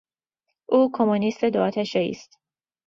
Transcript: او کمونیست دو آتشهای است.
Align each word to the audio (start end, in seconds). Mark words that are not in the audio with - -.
او 0.69 0.91
کمونیست 0.93 1.45
دو 1.45 1.61
آتشهای 1.61 2.09
است. 2.09 2.39